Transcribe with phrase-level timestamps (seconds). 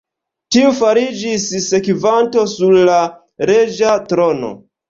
[0.53, 2.99] Tiu fariĝis sekvanto sur la
[3.51, 4.55] reĝa trono.